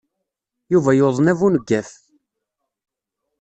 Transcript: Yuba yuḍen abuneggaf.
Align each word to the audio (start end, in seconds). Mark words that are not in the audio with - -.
Yuba 0.73 0.91
yuḍen 0.93 1.31
abuneggaf. 1.31 1.89